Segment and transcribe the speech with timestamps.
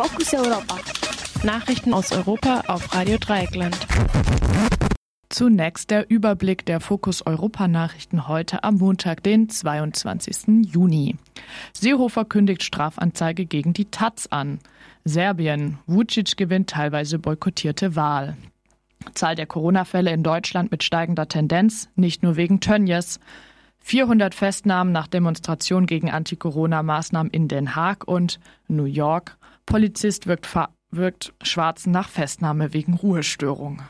[0.00, 0.76] Fokus Europa.
[1.42, 3.76] Nachrichten aus Europa auf Radio Dreieckland.
[5.28, 10.70] Zunächst der Überblick der Fokus Europa Nachrichten heute am Montag, den 22.
[10.72, 11.16] Juni.
[11.72, 14.60] Seehofer kündigt Strafanzeige gegen die Taz an.
[15.04, 15.78] Serbien.
[15.88, 18.36] Vucic gewinnt teilweise boykottierte Wahl.
[19.14, 23.18] Zahl der Corona-Fälle in Deutschland mit steigender Tendenz, nicht nur wegen Tönnies.
[23.80, 28.38] 400 Festnahmen nach Demonstration gegen Anti-Corona-Maßnahmen in Den Haag und
[28.68, 29.36] New York.
[29.68, 30.48] Polizist wirkt,
[30.90, 33.82] wirkt Schwarzen nach Festnahme wegen Ruhestörung.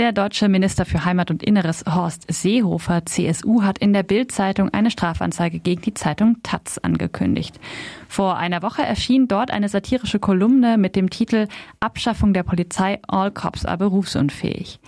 [0.00, 4.90] Der deutsche Minister für Heimat und Inneres Horst Seehofer, CSU, hat in der Bild-Zeitung eine
[4.90, 7.60] Strafanzeige gegen die Zeitung Taz angekündigt.
[8.08, 11.48] Vor einer Woche erschien dort eine satirische Kolumne mit dem Titel
[11.80, 14.80] Abschaffung der Polizei, All Cops are berufsunfähig.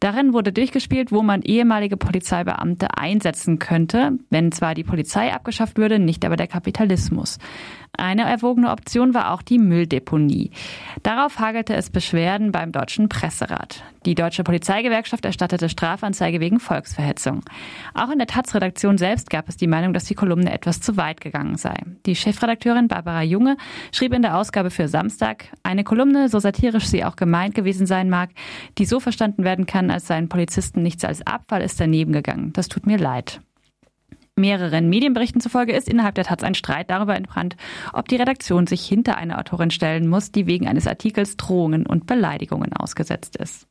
[0.00, 6.00] Darin wurde durchgespielt, wo man ehemalige Polizeibeamte einsetzen könnte, wenn zwar die Polizei abgeschafft würde,
[6.00, 7.38] nicht aber der Kapitalismus.
[7.96, 10.50] Eine erwogene Option war auch die Mülldeponie.
[11.02, 13.82] Darauf hagelte es Beschwerden beim Deutschen Presserat.
[14.04, 17.42] Die Deutsche Polizeigewerkschaft erstattete Strafanzeige wegen Volksverhetzung.
[17.94, 21.20] Auch in der Taz-Redaktion selbst gab es die Meinung, dass die Kolumne etwas zu weit
[21.20, 21.74] gegangen sei.
[22.06, 23.56] Die Chefredakteurin Barbara Junge
[23.92, 28.10] schrieb in der Ausgabe für Samstag, eine Kolumne, so satirisch sie auch gemeint gewesen sein
[28.10, 28.30] mag,
[28.78, 32.52] die so verstanden werden kann, als seien Polizisten nichts als Abfall, ist daneben gegangen.
[32.52, 33.40] Das tut mir leid.
[34.38, 37.56] Mehreren Medienberichten zufolge ist innerhalb der Taz ein Streit darüber entbrannt,
[37.94, 42.06] ob die Redaktion sich hinter eine Autorin stellen muss, die wegen eines Artikels Drohungen und
[42.06, 43.66] Beleidigungen ausgesetzt ist.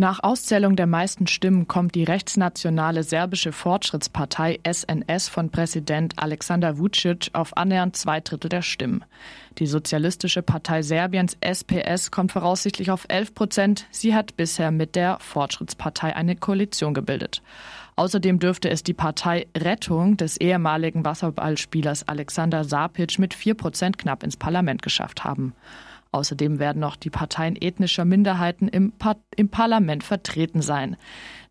[0.00, 7.30] Nach Auszählung der meisten Stimmen kommt die rechtsnationale serbische Fortschrittspartei SNS von Präsident Alexander Vucic
[7.32, 9.04] auf annähernd zwei Drittel der Stimmen.
[9.58, 13.86] Die Sozialistische Partei Serbiens SPS kommt voraussichtlich auf 11 Prozent.
[13.90, 17.42] Sie hat bisher mit der Fortschrittspartei eine Koalition gebildet.
[17.96, 24.22] Außerdem dürfte es die Partei Rettung des ehemaligen Wasserballspielers Alexander Sapic mit vier Prozent knapp
[24.22, 25.54] ins Parlament geschafft haben.
[26.10, 30.96] Außerdem werden noch die Parteien ethnischer Minderheiten im, Par im Parlament vertreten sein.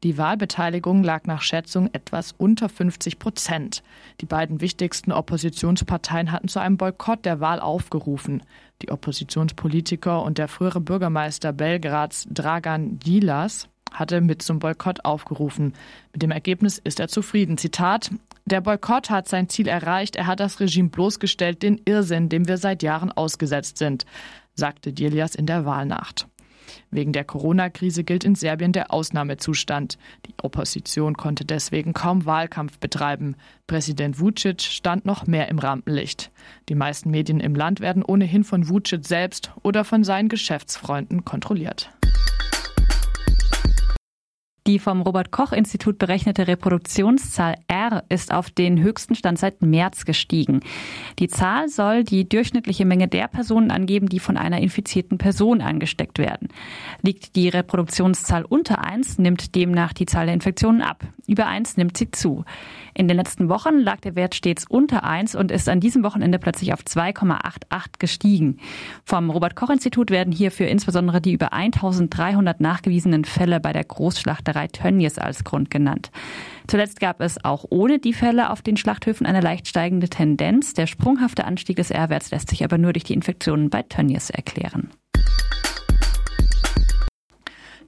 [0.03, 3.83] Die Wahlbeteiligung lag nach Schätzung etwas unter 50 Prozent.
[4.19, 8.41] Die beiden wichtigsten Oppositionsparteien hatten zu einem Boykott der Wahl aufgerufen.
[8.81, 15.73] Die Oppositionspolitiker und der frühere Bürgermeister Belgrads Dragan Dilas hatte mit zum Boykott aufgerufen.
[16.13, 17.57] Mit dem Ergebnis ist er zufrieden.
[17.57, 18.11] Zitat
[18.45, 20.15] Der Boykott hat sein Ziel erreicht.
[20.15, 24.05] Er hat das Regime bloßgestellt, den Irrsinn, dem wir seit Jahren ausgesetzt sind
[24.57, 26.27] sagte Dilias in der Wahlnacht.
[26.91, 29.97] Wegen der Corona-Krise gilt in Serbien der Ausnahmezustand.
[30.25, 33.35] Die Opposition konnte deswegen kaum Wahlkampf betreiben.
[33.67, 36.31] Präsident Vucic stand noch mehr im Rampenlicht.
[36.69, 41.89] Die meisten Medien im Land werden ohnehin von Vucic selbst oder von seinen Geschäftsfreunden kontrolliert.
[44.67, 50.03] Die vom Robert Koch Institut berechnete Reproduktionszahl R ist auf den höchsten Stand seit März
[50.03, 50.59] gestiegen.
[51.19, 56.19] Die Zahl soll die durchschnittliche Menge der Personen angeben, die von einer infizierten Person angesteckt
[56.19, 56.49] werden.
[57.01, 61.05] Liegt die Reproduktionszahl unter 1, nimmt demnach die Zahl der Infektionen ab.
[61.27, 62.43] Über 1 nimmt sie zu.
[62.93, 66.39] In den letzten Wochen lag der Wert stets unter 1 und ist an diesem Wochenende
[66.39, 68.57] plötzlich auf 2,88 gestiegen.
[69.05, 74.56] Vom Robert Koch Institut werden hierfür insbesondere die über 1300 nachgewiesenen Fälle bei der Großschlachterei
[74.57, 76.11] Schlachterei Tönnies als Grund genannt.
[76.67, 80.73] Zuletzt gab es auch ohne die Fälle auf den Schlachthöfen eine leicht steigende Tendenz.
[80.73, 84.89] Der sprunghafte Anstieg des R-Werts lässt sich aber nur durch die Infektionen bei Tönnies erklären.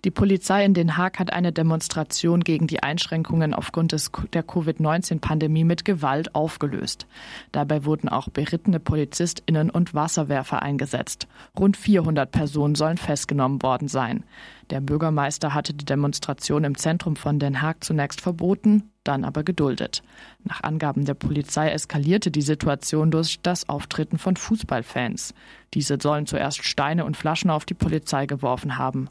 [0.05, 5.65] Die Polizei in Den Haag hat eine Demonstration gegen die Einschränkungen aufgrund des, der Covid-19-Pandemie
[5.65, 7.05] mit Gewalt aufgelöst.
[7.51, 11.27] Dabei wurden auch berittene PolizistInnen und Wasserwerfer eingesetzt.
[11.57, 14.23] Rund 400 Personen sollen festgenommen worden sein.
[14.69, 20.03] Der Bürgermeister hatte die Demonstration im Zentrum von Den Haag zunächst verboten, dann aber geduldet.
[20.43, 25.33] Nach Angaben der Polizei eskalierte die Situation durch das Auftreten von Fußballfans.
[25.73, 29.09] Diese sollen zuerst Steine und Flaschen auf die Polizei geworfen haben.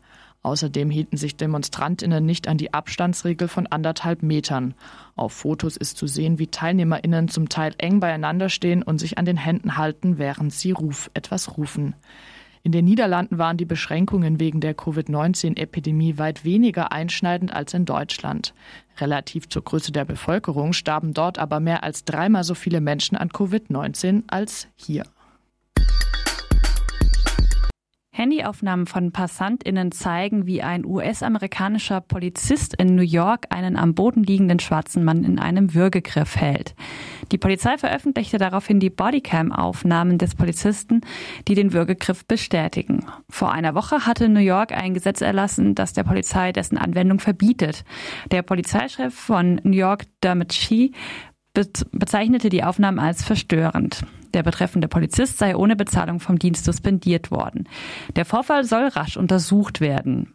[0.48, 4.72] Außerdem hielten sich Demonstrantinnen nicht an die Abstandsregel von anderthalb Metern.
[5.14, 9.26] Auf Fotos ist zu sehen, wie Teilnehmerinnen zum Teil eng beieinander stehen und sich an
[9.26, 11.94] den Händen halten, während sie ruf etwas rufen.
[12.62, 18.54] In den Niederlanden waren die Beschränkungen wegen der Covid-19-Epidemie weit weniger einschneidend als in Deutschland.
[19.00, 23.28] Relativ zur Größe der Bevölkerung starben dort aber mehr als dreimal so viele Menschen an
[23.28, 25.04] Covid-19 als hier.
[28.18, 34.58] Handyaufnahmen von PassantInnen zeigen, wie ein US-amerikanischer Polizist in New York einen am Boden liegenden
[34.58, 36.74] schwarzen Mann in einem Würgegriff hält.
[37.30, 41.02] Die Polizei veröffentlichte daraufhin die Bodycam-Aufnahmen des Polizisten,
[41.46, 43.06] die den Würgegriff bestätigen.
[43.30, 47.84] Vor einer Woche hatte New York ein Gesetz erlassen, das der Polizei dessen Anwendung verbietet.
[48.32, 50.90] Der Polizeichef von New York, Dermot Shee,
[51.92, 54.02] bezeichnete die Aufnahmen als verstörend.
[54.34, 57.68] Der betreffende Polizist sei ohne Bezahlung vom Dienst suspendiert worden.
[58.16, 60.34] Der Vorfall soll rasch untersucht werden.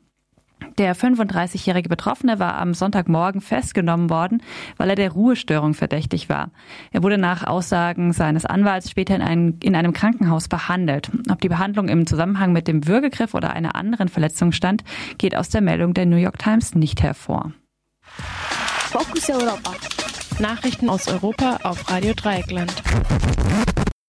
[0.77, 4.41] Der 35-jährige Betroffene war am Sonntagmorgen festgenommen worden,
[4.77, 6.51] weil er der Ruhestörung verdächtig war.
[6.91, 11.11] Er wurde nach Aussagen seines Anwalts später in, ein, in einem Krankenhaus behandelt.
[11.29, 14.83] Ob die Behandlung im Zusammenhang mit dem Würgegriff oder einer anderen Verletzung stand,
[15.17, 17.51] geht aus der Meldung der New York Times nicht hervor.
[18.01, 19.73] Fokus Europa.
[20.39, 22.73] Nachrichten aus Europa auf Radio Dreieckland.